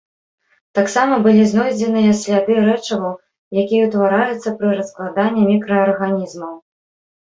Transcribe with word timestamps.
Таксама 0.79 1.19
былі 1.27 1.43
знойдзеныя 1.51 2.17
сляды 2.23 2.57
рэчываў, 2.71 3.13
якія 3.67 3.83
ўтвараюцца 3.93 4.59
пры 4.59 4.69
раскладанні 4.83 5.51
мікраарганізмаў. 5.55 6.55